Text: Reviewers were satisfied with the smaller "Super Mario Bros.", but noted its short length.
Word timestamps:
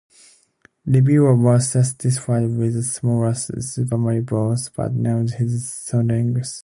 Reviewers 0.83 1.39
were 1.39 1.59
satisfied 1.59 2.49
with 2.57 2.73
the 2.73 2.81
smaller 2.81 3.35
"Super 3.35 3.99
Mario 3.99 4.23
Bros.", 4.23 4.67
but 4.75 4.91
noted 4.95 5.39
its 5.39 5.87
short 5.91 6.07
length. 6.07 6.59